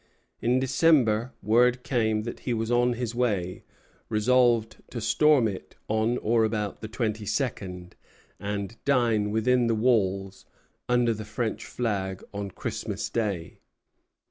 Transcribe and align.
In 0.41 0.59
December 0.59 1.31
word 1.43 1.83
came 1.83 2.23
that 2.23 2.39
he 2.39 2.55
was 2.55 2.71
on 2.71 2.93
his 2.93 3.13
way, 3.13 3.63
resolved 4.09 4.77
to 4.89 4.99
storm 4.99 5.47
it 5.47 5.75
on 5.87 6.17
or 6.17 6.43
about 6.43 6.81
the 6.81 6.87
twenty 6.87 7.27
second, 7.27 7.95
and 8.39 8.83
dine 8.83 9.29
within 9.29 9.67
the 9.67 9.75
walls, 9.75 10.47
under 10.89 11.13
the 11.13 11.23
French 11.23 11.67
flag, 11.67 12.23
on 12.33 12.49
Christmas 12.49 13.11
Day. 13.11 13.59